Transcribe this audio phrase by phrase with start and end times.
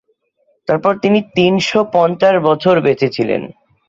[0.67, 3.41] তারপর তিনি তিনশ পঞ্চাশ বছর বেঁচে ছিলেন।